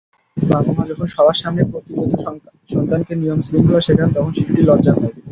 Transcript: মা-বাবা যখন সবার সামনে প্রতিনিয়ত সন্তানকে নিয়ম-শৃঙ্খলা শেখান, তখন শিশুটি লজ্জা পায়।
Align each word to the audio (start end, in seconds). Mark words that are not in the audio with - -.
মা-বাবা 0.37 0.83
যখন 0.89 1.07
সবার 1.07 1.37
সামনে 1.41 1.63
প্রতিনিয়ত 1.71 2.13
সন্তানকে 2.69 3.13
নিয়ম-শৃঙ্খলা 3.15 3.81
শেখান, 3.81 4.09
তখন 4.15 4.31
শিশুটি 4.33 4.61
লজ্জা 4.63 4.93
পায়। 4.93 5.13